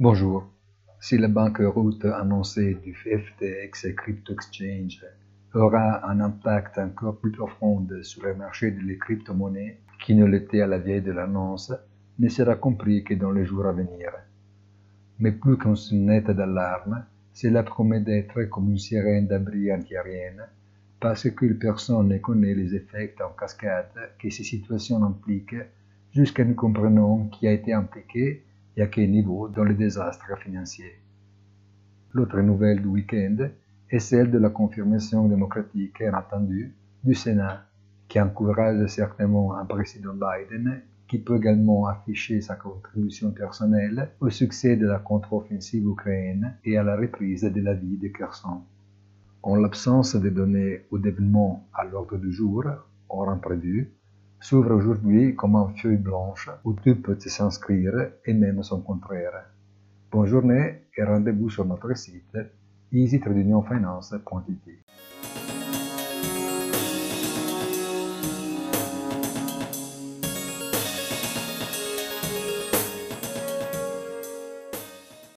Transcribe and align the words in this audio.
Bonjour. 0.00 0.48
Si 1.00 1.18
la 1.18 1.26
banqueroute 1.26 2.04
annoncée 2.04 2.74
du 2.84 2.94
FTX 2.94 3.96
Crypto 3.96 4.32
Exchange 4.32 5.04
aura 5.54 6.08
un 6.08 6.20
impact 6.20 6.78
encore 6.78 7.18
plus 7.18 7.32
profond 7.32 7.84
sur 8.02 8.22
le 8.22 8.36
marché 8.36 8.70
des 8.70 8.96
crypto-monnaies 8.96 9.80
qui 9.98 10.14
ne 10.14 10.24
l'était 10.24 10.60
à 10.60 10.68
la 10.68 10.78
vieille 10.78 11.02
de 11.02 11.10
l'annonce, 11.10 11.72
ne 12.20 12.28
sera 12.28 12.54
compris 12.54 13.02
que 13.02 13.14
dans 13.14 13.32
les 13.32 13.44
jours 13.44 13.66
à 13.66 13.72
venir. 13.72 14.12
Mais 15.18 15.32
plus 15.32 15.58
qu'une 15.58 15.74
sonnette 15.74 16.30
d'alarme, 16.30 17.04
cela 17.32 17.64
promet 17.64 18.00
d'être 18.00 18.44
comme 18.44 18.70
une 18.70 18.78
sirène 18.78 19.26
d'abri 19.26 19.72
antiaérienne, 19.72 20.44
parce 21.00 21.28
que 21.28 21.52
personne 21.54 22.06
ne 22.06 22.18
connaît 22.18 22.54
les 22.54 22.76
effets 22.76 23.16
en 23.20 23.36
cascade 23.36 24.12
que 24.16 24.30
ces 24.30 24.44
situations 24.44 25.02
impliquent 25.02 25.66
jusqu'à 26.12 26.44
nous 26.44 26.54
comprenons 26.54 27.26
qui 27.30 27.48
a 27.48 27.52
été 27.52 27.72
impliqué 27.72 28.44
et 28.78 28.82
à 28.82 28.86
quel 28.86 29.10
niveau 29.10 29.48
dans 29.48 29.64
le 29.64 29.74
désastre 29.74 30.38
financier. 30.38 31.00
L'autre 32.12 32.40
nouvelle 32.40 32.80
du 32.80 32.86
week-end 32.86 33.48
est 33.90 33.98
celle 33.98 34.30
de 34.30 34.38
la 34.38 34.50
confirmation 34.50 35.26
démocratique 35.26 35.98
inattendue 36.00 36.72
du 37.02 37.14
Sénat, 37.14 37.64
qui 38.06 38.20
encourage 38.20 38.86
certainement 38.86 39.56
un 39.56 39.64
président 39.64 40.14
Biden 40.14 40.80
qui 41.08 41.18
peut 41.18 41.38
également 41.38 41.88
afficher 41.88 42.40
sa 42.40 42.54
contribution 42.54 43.32
personnelle 43.32 44.10
au 44.20 44.30
succès 44.30 44.76
de 44.76 44.86
la 44.86 45.00
contre-offensive 45.00 45.84
ukrainienne 45.84 46.54
et 46.64 46.78
à 46.78 46.84
la 46.84 46.96
reprise 46.96 47.42
de 47.42 47.60
la 47.60 47.74
vie 47.74 47.96
de 47.96 48.08
Kherson. 48.08 48.62
En 49.42 49.56
l'absence 49.56 50.14
de 50.14 50.28
données 50.28 50.82
ou 50.92 50.98
d'événements 50.98 51.66
à 51.74 51.84
l'ordre 51.84 52.16
du 52.16 52.30
jour, 52.30 52.64
hors 53.08 53.28
imprévu, 53.28 53.90
s'ouvre 54.40 54.72
aujourd'hui 54.72 55.34
comme 55.34 55.56
une 55.56 55.76
feuille 55.76 55.96
blanche 55.96 56.50
où 56.64 56.72
tout 56.74 56.96
peut 57.02 57.18
s'inscrire 57.18 58.12
et 58.24 58.32
même 58.32 58.62
son 58.62 58.80
contraire. 58.80 59.44
Bonne 60.10 60.26
journée 60.26 60.82
et 60.96 61.02
rendez-vous 61.02 61.50
sur 61.50 61.64
notre 61.64 61.94
site 61.94 62.38
easytradingfinance.it. 62.92 64.87